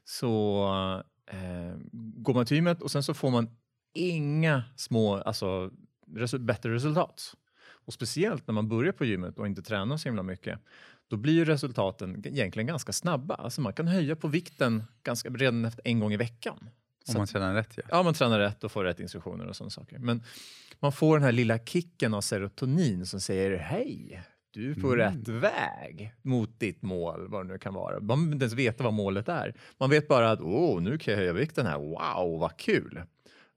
[0.03, 0.63] så
[1.31, 3.49] eh, går man till gymmet och sen så får man
[3.93, 5.71] inga små, alltså
[6.07, 7.33] resu- bättre resultat.
[7.85, 10.59] Och speciellt när man börjar på gymmet och inte tränar så himla mycket,
[11.07, 13.35] då blir ju resultaten egentligen ganska snabba.
[13.35, 16.69] Alltså man kan höja på vikten ganska, redan efter en gång i veckan.
[17.07, 17.83] Om man tränar rätt ja.
[17.89, 19.99] Ja, man tränar rätt och får rätt instruktioner och sådana saker.
[19.99, 20.23] Men
[20.79, 24.21] man får den här lilla kicken av serotonin som säger hej,
[24.51, 24.97] du är på Mm.
[24.97, 27.93] rätt väg mot ditt mål, vad det nu kan vara.
[27.99, 29.55] Man behöver inte ens veta vad målet är.
[29.77, 33.01] Man vet bara att åh, nu kan jag höja vikten här, wow, vad kul.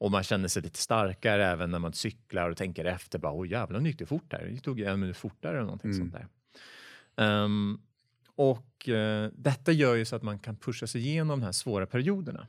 [0.03, 3.19] Och man känner sig lite starkare även när man cyklar och tänker efter.
[3.19, 4.51] Bara, åh jävlar, nu gick det fort där.
[4.55, 5.99] Det tog en minut fortare eller någonting Mm.
[6.01, 6.29] sånt där.
[7.25, 7.81] Ehm,
[8.35, 11.87] och eh, detta gör ju så att man kan pusha sig igenom de här svåra
[11.87, 12.47] perioderna.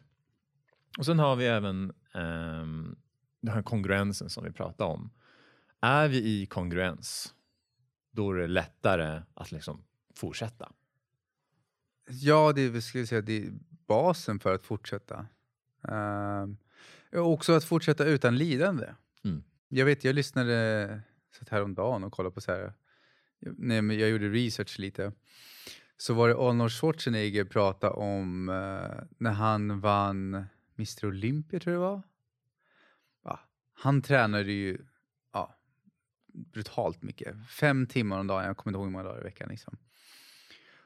[0.98, 2.96] Och sen har vi även ehm,
[3.42, 5.10] den här kongruensen som vi pratade om.
[5.82, 7.34] Är vi i kongruens,
[8.12, 9.84] då är det lättare att liksom
[10.16, 10.72] fortsätta.
[12.10, 13.54] Ja, det är, skulle säga, det är
[13.88, 15.28] basen för att fortsätta.
[15.82, 16.58] Um,
[17.22, 18.86] också att fortsätta utan lidande.
[19.24, 19.44] Mm.
[19.68, 21.02] Jag vet, jag lyssnade
[21.40, 22.74] satt häromdagen och kollade på så här,
[23.40, 25.12] när jag gjorde research lite,
[25.98, 30.46] så var det Arnold Schwarzenegger prata om eh, när han vann
[30.78, 32.02] Mr Olympia tror jag det var.
[33.24, 33.40] Ja,
[33.74, 34.78] han tränade ju
[35.34, 35.56] ja,
[36.34, 37.36] brutalt mycket.
[37.50, 39.50] Fem timmar om dagen, jag kommer inte ihåg hur många dagar i veckan.
[39.50, 39.78] Liksom.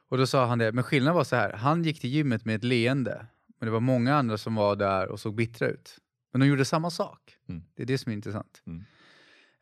[0.10, 2.56] Och då sa han det, men skillnaden var så här, han gick till gymmet med
[2.56, 3.28] ett leende,
[3.60, 6.00] men det var många andra som var där och såg bittra ut.
[6.32, 7.38] Men de gjorde samma sak.
[7.50, 7.63] Mm.
[7.76, 8.62] Det är det som är intressant.
[8.66, 8.84] Mm.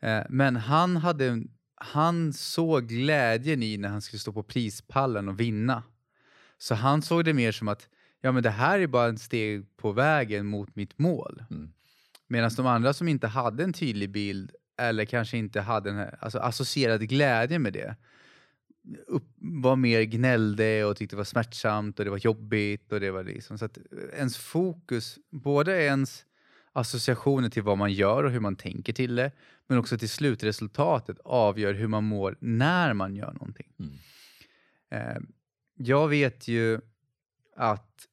[0.00, 5.28] Eh, men han, hade, en- han såg glädjen i när han skulle stå på prispallen
[5.28, 5.82] och vinna.
[6.58, 7.88] Så han såg det mer som att
[8.20, 11.44] ja, men det här är bara en steg på vägen mot mitt mål.
[11.50, 11.72] Mm.
[12.28, 16.38] Medan de andra som inte hade en tydlig bild eller kanske inte hade en alltså,
[16.38, 17.96] associerad glädje med det
[19.06, 22.92] upp, var mer gnällde och tyckte det var smärtsamt och det var jobbigt.
[22.92, 23.78] Och det var liksom, så att
[24.12, 26.24] ens fokus, både ens
[26.76, 29.32] associationer till vad man gör och hur man tänker till det,
[29.66, 33.72] men också till slutresultatet avgör hur man mår när man gör någonting.
[33.78, 33.94] Mm.
[34.90, 35.22] Eh,
[35.74, 36.80] jag vet ju
[37.56, 38.08] att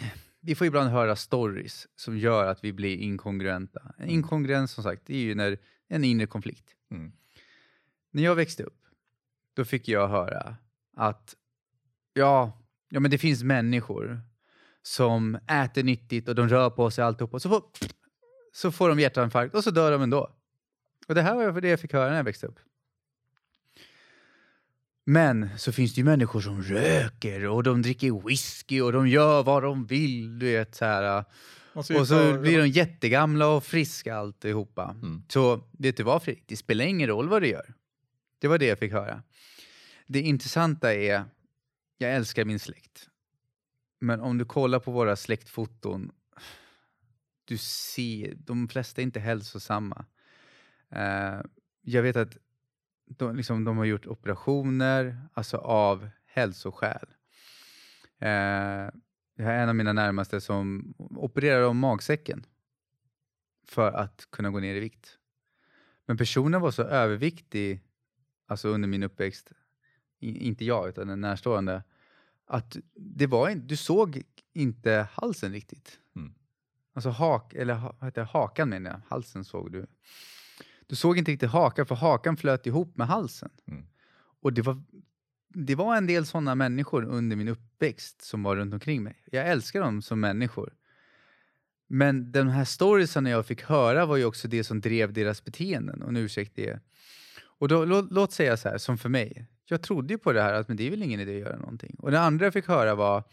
[0.40, 3.94] vi får ibland höra stories som gör att vi blir inkongruenta.
[3.98, 6.74] En inkongruens som sagt, det är ju när en inre konflikt.
[6.90, 7.12] Mm.
[8.10, 8.82] När jag växte upp,
[9.54, 10.56] då fick jag höra
[10.96, 11.36] att
[12.12, 14.20] ja, ja men det finns människor
[14.82, 17.40] som äter nyttigt och de rör på sig alltihopa.
[17.40, 17.62] Så får,
[18.52, 20.30] så får de hjärtinfarkt och så dör de ändå.
[21.08, 22.58] Och det här var det jag fick höra när jag växte upp.
[25.04, 29.42] Men så finns det ju människor som röker och de dricker whisky och de gör
[29.42, 30.38] vad de vill.
[30.38, 31.24] Du vet, så här.
[31.72, 34.96] Och så, Och så blir de jättegamla och friska alltihopa.
[35.02, 35.22] Mm.
[35.28, 37.74] Så vet du vad Fredrik, det spelar ingen roll vad du gör.
[38.38, 39.22] Det var det jag fick höra.
[40.06, 41.24] Det intressanta är,
[41.98, 43.08] jag älskar min släkt.
[44.02, 46.12] Men om du kollar på våra släktfoton,
[47.44, 50.04] du ser, de flesta är inte hälsosamma.
[50.90, 51.40] Eh,
[51.80, 52.36] jag vet att
[53.06, 57.06] de, liksom, de har gjort operationer, alltså av hälsoskäl.
[58.18, 58.90] Eh,
[59.34, 62.46] jag har en av mina närmaste som opererade om magsäcken
[63.68, 65.18] för att kunna gå ner i vikt.
[66.06, 67.80] Men personen var så överviktig,
[68.46, 69.52] alltså under min uppväxt,
[70.18, 71.82] i, inte jag utan en närstående,
[72.52, 75.98] att det var in, du såg inte halsen riktigt.
[76.16, 76.34] Mm.
[76.94, 79.86] Alltså hak, eller ha- vad heter hakan menar jag, halsen såg du.
[80.86, 83.50] Du såg inte riktigt hakan för hakan flöt ihop med halsen.
[83.66, 83.86] Mm.
[84.40, 84.82] Och det var,
[85.48, 89.22] det var en del sådana människor under min uppväxt som var runt omkring mig.
[89.24, 90.74] Jag älskar dem som människor.
[91.86, 96.02] Men de här storiesarna jag fick höra var ju också det som drev deras beteenden.
[96.02, 96.80] Och nu ursäkta det.
[97.42, 99.46] Och då, låt, låt säga så här, som för mig.
[99.72, 101.58] Jag trodde ju på det här att men det är väl ingen idé att göra
[101.58, 101.96] någonting.
[101.98, 103.24] Och det andra jag fick höra var,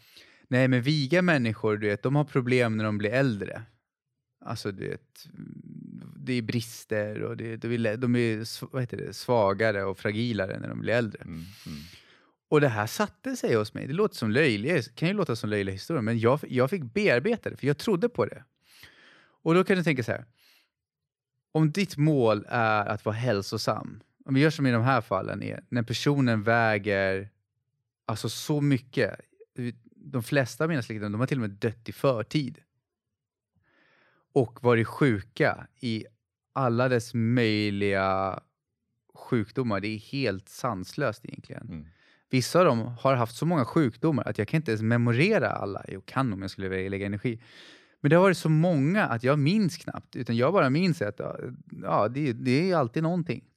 [0.48, 3.62] nej men viga människor, du vet, de har problem när de blir äldre.
[4.44, 5.28] Alltså du vet,
[6.16, 10.58] det är brister och det, de är, de är vad heter det, svagare och fragilare
[10.58, 11.22] när de blir äldre.
[11.22, 11.34] Mm.
[11.34, 11.78] Mm.
[12.48, 13.86] Och det här satte sig hos mig.
[13.86, 17.50] Det låter som löjliga, kan ju låta som löjliga historier, men jag, jag fick bearbeta
[17.50, 18.44] det, för jag trodde på det.
[19.42, 20.24] Och då kan du tänka så här.
[21.52, 25.42] Om ditt mål är att vara hälsosam, om vi gör som i de här fallen,
[25.42, 27.30] är när personen väger
[28.06, 29.20] alltså så mycket.
[29.94, 32.58] De flesta av mina släktingar, de har till och med dött i förtid.
[34.32, 36.04] Och varit sjuka i
[36.52, 38.40] alla dess möjliga
[39.14, 39.80] sjukdomar.
[39.80, 41.68] Det är helt sanslöst egentligen.
[41.68, 41.86] Mm.
[42.30, 45.84] Vissa av dem har haft så många sjukdomar att jag kan inte ens memorera alla.
[45.88, 47.42] Jag kan om jag skulle vilja lägga energi.
[48.00, 50.16] Men det har varit så många att jag minns knappt.
[50.16, 51.36] Utan jag bara minns att ja,
[51.82, 53.49] ja, det, det är alltid någonting.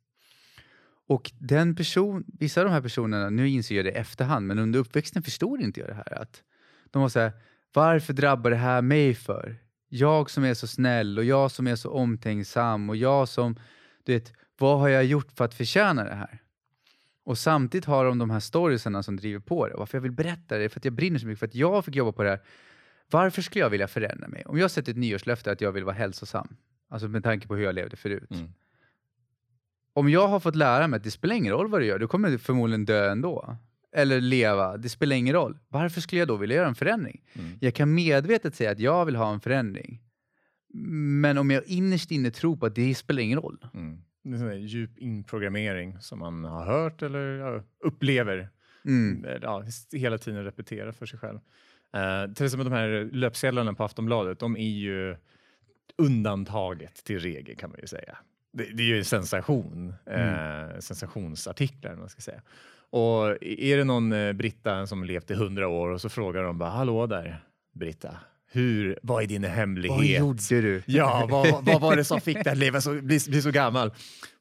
[1.07, 4.59] Och den person, vissa av de här personerna, nu inser jag det i efterhand, men
[4.59, 6.21] under uppväxten förstod inte jag det här.
[6.21, 6.43] Att
[6.91, 7.31] de var så här,
[7.73, 9.57] varför drabbar det här mig för?
[9.89, 13.55] Jag som är så snäll och jag som är så omtänksam och jag som,
[14.03, 16.39] du vet, vad har jag gjort för att förtjäna det här?
[17.25, 19.75] Och samtidigt har de de här storiesarna som driver på det.
[19.77, 21.95] Varför jag vill berätta det för att jag brinner så mycket för att jag fick
[21.95, 22.41] jobba på det här.
[23.11, 24.43] Varför skulle jag vilja förändra mig?
[24.45, 26.55] Om jag sätter ett nyårslöfte att jag vill vara hälsosam,
[26.89, 28.31] alltså med tanke på hur jag levde förut.
[28.31, 28.53] Mm.
[29.93, 32.07] Om jag har fått lära mig att det spelar ingen roll vad du gör, du
[32.07, 33.57] kommer förmodligen dö ändå.
[33.95, 35.57] Eller leva, det spelar ingen roll.
[35.67, 37.21] Varför skulle jag då vilja göra en förändring?
[37.33, 37.51] Mm.
[37.61, 40.01] Jag kan medvetet säga att jag vill ha en förändring.
[41.21, 43.65] Men om jag innerst inne tror på att det spelar ingen roll.
[43.73, 44.01] Mm.
[44.23, 48.49] Det är en djup inprogrammering som man har hört eller upplever.
[48.85, 49.25] Mm.
[49.25, 51.39] Eh, Ja, hela tiden repetera för sig själv.
[51.95, 55.15] Uh, till exempel de här löpsedlarna på Aftonbladet, de är ju
[55.97, 58.17] undantaget till regel kan man ju säga.
[58.53, 62.41] Det, det är ju en sensation, eh, sensationsartiklar man ska säga.
[62.89, 66.57] Och är det någon eh, Britta som levt i hundra år och så frågar de
[66.57, 68.17] bara, hallå där Britta,
[68.51, 69.97] hur, vad är din hemlighet?
[69.97, 70.83] Vad gjorde du?
[70.85, 73.91] Ja, vad, vad var det som fick dig att leva så, bli, bli så gammal?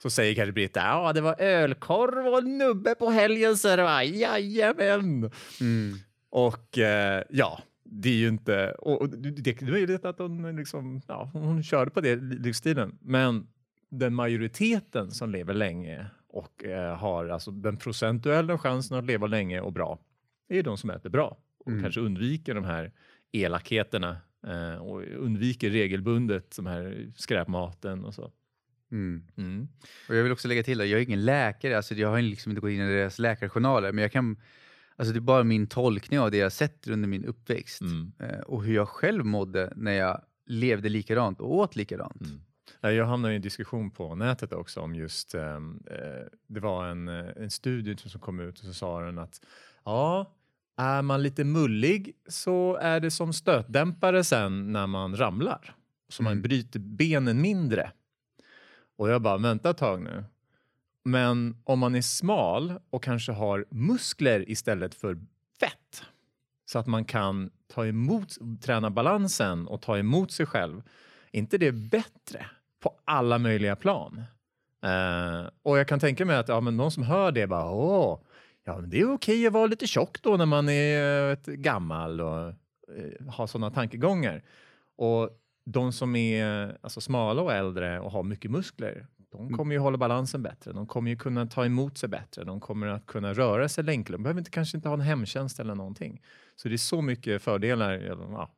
[0.03, 4.03] Så säger kanske Britta, ja det var ölkorv och nubbe på helgen så det var,
[4.03, 5.31] jajamän.
[5.61, 5.99] Mm.
[6.31, 10.57] Och eh, ja, det är ju inte, och, och det, det är möjligt att hon,
[10.57, 13.47] liksom, ja, hon körde på det livsstilen, men
[13.93, 19.61] den majoriteten som lever länge och eh, har alltså den procentuella chansen att leva länge
[19.61, 19.99] och bra
[20.49, 21.83] är de som äter bra och Mm.
[21.83, 22.93] kanske undviker de här
[23.33, 28.33] elakheterna eh, och undviker regelbundet de här skräpmaten och så.
[28.93, 29.23] Mm.
[29.37, 29.69] Mm.
[30.09, 32.51] Och jag vill också lägga till att jag är ingen läkare, alltså jag har liksom
[32.53, 34.37] inte gått in i deras läkarjournaler, men jag kan,
[34.97, 38.13] alltså det är bara min tolkning av det jag sett under min uppväxt Mm.
[38.19, 42.21] eh, och hur jag själv mådde när jag levde likadant och åt likadant.
[42.21, 42.41] Mm.
[42.85, 46.87] Nej, Jag hamnade i en diskussion på nätet också om just, ehm, eh, det var
[46.87, 49.41] en, eh, en studie som kom ut och så sa den att
[49.85, 50.35] ja,
[50.77, 55.75] är man lite mullig så är det som stötdämpare sen när man ramlar.
[56.09, 56.43] Så man Mm.
[56.43, 57.93] bryter benen mindre.
[58.97, 60.25] Och jag bara, vänta ett tag nu.
[61.05, 65.15] Men om man är smal och kanske har muskler istället för
[65.61, 66.03] fett
[66.65, 70.83] så att man kan ta emot, träna balansen och ta emot sig själv.
[71.33, 72.47] Är inte det bättre
[72.83, 74.23] på alla möjliga plan?
[74.85, 78.19] Eh, och jag kan tänka mig att ja, men någon som hör det bara åh,
[78.65, 82.21] ja, men det är okej att vara lite tjock då när man är vet, gammal
[82.21, 84.43] och eh, har sådana tankegångar.
[84.97, 85.31] Och
[85.65, 89.99] de som är alltså, smala och äldre och har mycket muskler, de kommer ju hålla
[89.99, 90.73] balansen bättre.
[90.73, 92.45] De kommer ju kunna ta emot sig bättre.
[92.45, 94.17] De kommer att kunna röra sig enklare.
[94.19, 96.23] De behöver inte, kanske inte ha en hemtjänst eller någonting.
[96.57, 98.51] Så det är så mycket fördelar ja,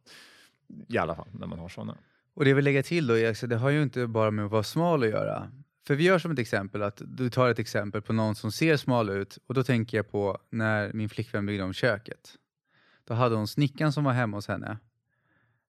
[0.88, 1.96] i alla fall när man har sådana.
[2.34, 4.44] Och det jag vill lägga till då, är att det har ju inte bara med
[4.44, 5.50] att vara smal att göra.
[5.86, 8.76] För vi gör som ett exempel, att du tar ett exempel på någon som ser
[8.76, 12.36] smal ut och då tänker jag på när min flickvän byggde om köket.
[13.04, 14.78] Då hade hon snickaren som var hemma hos henne.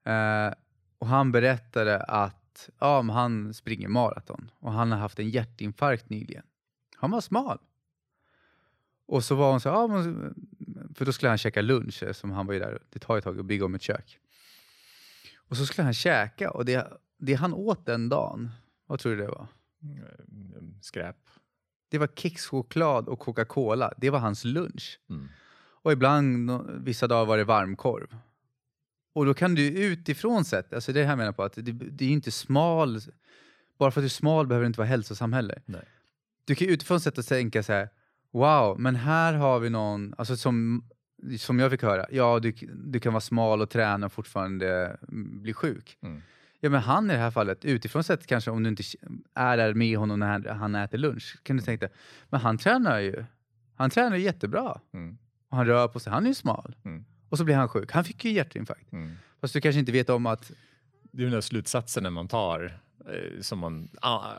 [0.05, 0.53] Eh,
[0.97, 6.09] och han berättade att ja, men han springer maraton och han har haft en hjärtinfarkt
[6.09, 6.43] nyligen.
[6.95, 7.59] Han var smal.
[9.07, 10.35] Och så var hon så ja, men,
[10.95, 13.23] för då skulle han käka lunch eh, som han var ju där, det tar ett
[13.23, 14.19] tag att bygga om ett kök.
[15.49, 18.51] Och så skulle han käka och det, det han åt den dagen,
[18.85, 19.47] vad tror du det var?
[19.81, 21.15] Mm, Skräp.
[21.89, 23.93] Det var kexchoklad och Coca-Cola.
[23.97, 24.99] Det var hans lunch.
[25.09, 25.27] Mm.
[25.81, 26.51] Och ibland,
[26.83, 28.17] vissa dagar var det varmkorv.
[29.13, 32.05] Och då kan du utifrån sett, alltså det här menar jag på att det, det
[32.05, 32.99] är inte smal,
[33.77, 35.61] bara för att du är smal behöver du inte vara hälsosam heller.
[35.65, 35.87] Nej.
[36.45, 37.89] Du kan utifrån sett att tänka så här,
[38.31, 40.89] wow, men här har vi någon, alltså som,
[41.39, 45.41] som jag fick höra, ja du, du kan vara smal och träna och fortfarande mm,
[45.41, 45.97] bli sjuk.
[46.01, 46.21] Mm.
[46.59, 48.83] Ja men han i det här fallet, utifrån sett kanske om du inte
[49.33, 51.95] är där med honom när han, han äter lunch, kan du tänka dig,
[52.29, 53.25] men han tränar ju,
[53.75, 54.81] han tränar ju jättebra.
[54.93, 55.17] Mm.
[55.49, 56.75] Och han rör på sig, han är ju smal.
[56.85, 57.05] Mm.
[57.29, 57.91] Och så blir han sjuk.
[57.91, 58.91] Han fick ju hjärtinfarkt.
[58.91, 59.17] Mm.
[59.41, 60.51] Fast du kanske inte vet om att...
[61.11, 62.79] Det är den där slutsatsen man tar
[63.41, 63.89] som man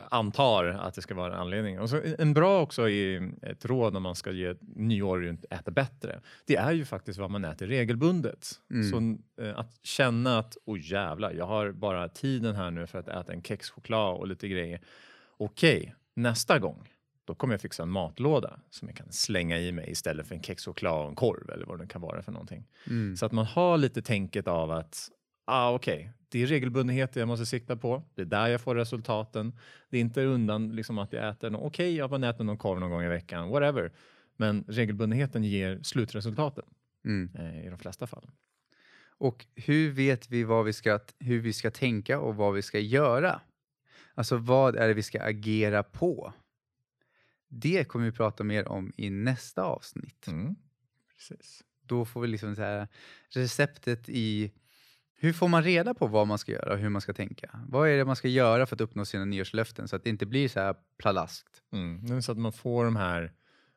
[0.09, 1.79] antar att det ska vara en anledning.
[1.79, 5.71] Och så en bra också är ett råd när man ska ge nyår runt äta
[5.71, 6.21] bättre.
[6.45, 8.47] Det är ju faktiskt vad man äter regelbundet.
[8.71, 8.89] Mm.
[8.89, 13.07] Så eh, att känna att oj jävlar, jag har bara tiden här nu för att
[13.07, 14.81] äta en kexchoklad och lite grejer.
[15.37, 16.87] Okej, nästa gång
[17.27, 20.43] då kommer jag fixa en matlåda som jag kan slänga i mig istället för en
[20.43, 22.67] kexchoklad och en korv eller vad det kan vara för någonting.
[22.87, 23.17] Mm.
[23.17, 25.09] Så att man har lite tänket av att
[25.47, 28.03] ah, okej, det är regelbundenhet jag måste sikta på.
[28.15, 29.59] Det är där jag får resultaten.
[29.89, 32.79] Det är inte undan liksom, att jag äter, nå- okej, jag bara äter någon korv
[32.79, 33.91] någon gång i veckan, whatever.
[34.37, 36.63] Men regelbundenheten ger slutresultaten
[37.05, 37.29] Mm.
[37.35, 38.29] eh, i de flesta fall.
[39.19, 42.79] Och hur vet vi vad vi ska, hur vi ska tänka och vad vi ska
[42.79, 43.41] göra?
[44.13, 46.33] Alltså vad är det vi ska agera på?
[47.49, 50.27] Det kommer vi prata mer om i nästa avsnitt.
[50.27, 50.55] Mm.
[51.15, 51.63] Precis.
[51.81, 52.87] Då får vi liksom så här,
[53.29, 54.51] receptet i
[55.19, 57.59] hur får man reda på vad man ska göra och hur man ska tänka?
[57.67, 60.25] Vad är det man ska göra för att uppnå sina nyårslöften så att det inte
[60.25, 61.63] blir så här plalaskt?
[61.71, 62.21] Mm.
[62.21, 63.31] Så att man får de här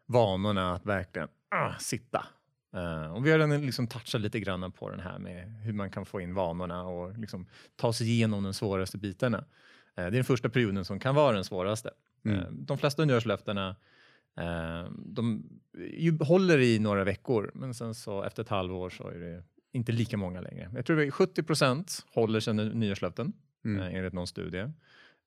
[0.07, 2.27] vanorna att verkligen ah, sitta.
[2.75, 5.91] Eh, och vi har redan liksom touchat lite grann på den här med hur man
[5.91, 9.39] kan få in vanorna och liksom ta sig igenom de svåraste bitarna.
[9.39, 9.45] Eh,
[9.95, 11.91] det är den första perioden som kan vara den svåraste.
[12.25, 12.39] Mm.
[12.39, 13.77] Eh, de flesta nyårslöftena
[14.97, 15.43] de
[15.75, 19.93] ju håller i några veckor men sen så efter ett halvår så är det inte
[19.93, 20.71] lika många längre.
[20.75, 23.33] Jag tror är 70 procent håller sina nyårslöften
[23.65, 23.83] Mm.
[23.83, 24.73] eh, enligt någon studie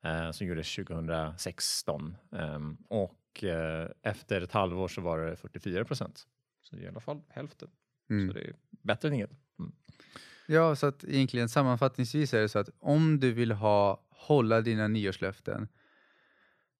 [0.03, 2.17] eh, som gjordes 2016.
[2.31, 6.27] Ehm, och eh, efter ett halvår så var det 44 procent.
[6.61, 7.69] Så det är i alla fall hälften.
[8.09, 8.27] Mm.
[8.27, 9.31] Så det är bättre än inget.
[9.59, 9.71] Mm.
[10.47, 14.87] Ja, så att egentligen sammanfattningsvis är det så att om du vill ha, hålla dina
[14.87, 15.67] nyårslöften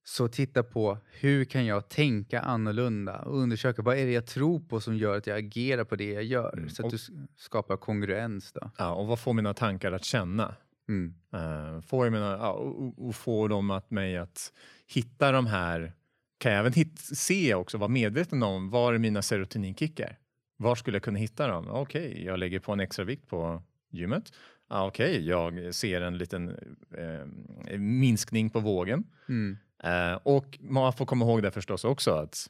[0.03, 4.59] så titta på hur kan jag tänka annorlunda och undersöka vad är det jag tror
[4.59, 6.97] på som gör att jag agerar på det jag gör Mm, så att du
[7.37, 8.51] skapar kongruens.
[8.53, 8.71] Då.
[8.77, 10.55] Ja, och vad får mina tankar att känna?
[10.89, 11.13] Mm.
[11.35, 14.53] Uh, får mina, ja, och, och- får de att mig att
[14.87, 15.93] hitta de här,
[16.37, 20.19] kan jag även hit, se också, vara medveten om var är mina serotoninkickar?
[20.57, 21.67] Var skulle jag kunna hitta dem?
[21.69, 24.33] Okej, jag lägger på en extra vikt på gymmet.
[24.67, 26.49] ah, okej, okay, jag ser en liten
[26.97, 29.03] eh, minskning på vågen.
[29.29, 29.57] Mm.
[29.83, 32.49] Eh, och man får komma ihåg det förstås också att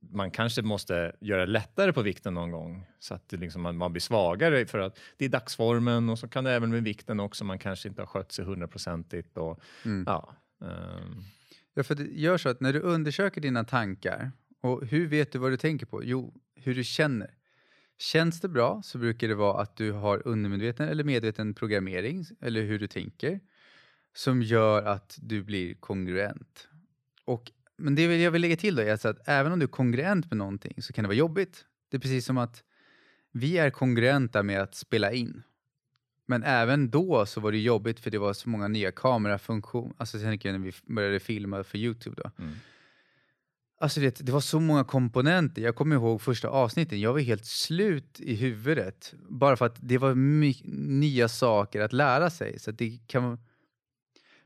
[0.00, 3.92] man kanske måste göra det lättare på vikten någon gång så att liksom man, man
[3.92, 7.44] blir svagare för att det är dagsformen och så kan det även med vikten också.
[7.44, 9.36] Man kanske inte har skött sig hundraprocentigt.
[9.84, 10.04] Mm.
[10.06, 11.24] ja, ehm,
[11.78, 15.38] Ja, för det gör så att när du undersöker dina tankar, och hur vet du
[15.38, 16.04] vad du tänker på?
[16.04, 17.34] Jo, hur du känner.
[17.98, 22.62] Känns det bra så brukar det vara att du har undermedveten eller medveten programmering, eller
[22.62, 23.40] hur du tänker,
[24.14, 26.68] som gör att du blir kongruent.
[27.24, 29.68] Och, men det jag vill lägga till då är alltså att även om du är
[29.68, 31.64] kongruent med någonting så kan det vara jobbigt.
[31.90, 32.62] Det är precis som att
[33.32, 35.42] vi är kongruenta med att spela in.
[36.26, 39.94] Men även då så var det jobbigt för det var så många nya kamerafunktioner.
[39.96, 42.30] Alltså jag när vi började filma för Youtube då.
[42.38, 42.54] mm.
[43.80, 45.62] Alltså det, det var så många komponenter.
[45.62, 47.00] Jag kommer ihåg första avsnitten.
[47.00, 49.14] Jag var helt slut i huvudet.
[49.28, 50.14] Bara för att det var
[50.88, 52.58] nya saker att lära sig.
[52.58, 53.38] Så det kan...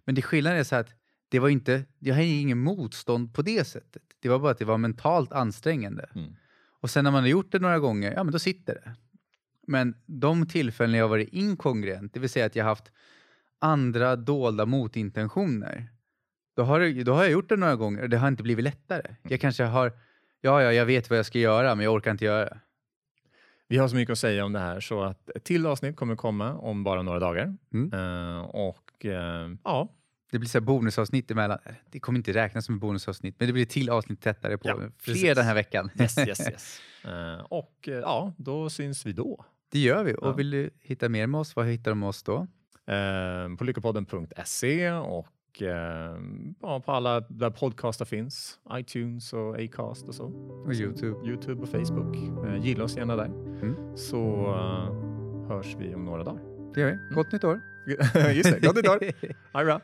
[0.04, 0.94] Men det skillnaden är så att
[1.28, 4.02] det var inte, jag hade ingen motstånd på det sättet.
[4.20, 6.08] Det var bara att det var mentalt ansträngande.
[6.14, 6.36] Mm.
[6.80, 8.94] Och sen när man har gjort det några gånger, ja men då sitter det.
[9.66, 12.92] Men de tillfällen jag har varit inkongruent, det vill säga att jag har haft
[13.58, 15.88] andra dolda motintentioner,
[16.56, 18.64] då har, det, då har jag gjort det några gånger och det har inte blivit
[18.64, 19.14] lättare.
[19.22, 19.92] Jag kanske har,
[20.40, 22.60] ja, ja, jag vet vad jag ska göra, men jag orkar inte göra det.
[23.68, 26.16] Vi har så mycket att säga om det här så att ett till avsnitt kommer
[26.16, 27.56] komma om bara några dagar.
[27.72, 27.92] Mm.
[27.92, 29.88] Eh, och eh, ja,
[30.32, 31.58] Det blir så här bonusavsnitt emellan.
[31.90, 34.68] Det kommer inte räknas som ett bonusavsnitt, men det blir ett till avsnitt tättare på
[34.68, 35.34] Ja, fler precis.
[35.34, 35.90] den här veckan.
[36.00, 36.80] yes, yes, yes.
[37.04, 39.44] Eh, och eh, ja, då syns vi då.
[39.72, 40.14] Det gör vi.
[40.14, 40.32] Och Ja.
[40.32, 42.46] vill du hitta mer med oss, var hittar de oss då?
[43.58, 45.62] På lyckopodden.se och
[46.60, 48.58] ja, på alla där podcastar finns.
[48.72, 50.24] iTunes och Acast och så.
[50.66, 51.28] Och Youtube.
[51.28, 52.16] Youtube och Facebook.
[52.64, 53.26] Gilla oss gärna där.
[53.26, 53.96] Mm.
[53.96, 54.46] Så
[55.48, 56.51] hörs vi om några dagar.
[56.74, 57.14] Det gör vi.
[57.14, 57.60] Gott nytt år!
[58.32, 58.98] Just det, gott nytt år!
[59.52, 59.80] Ha det bra!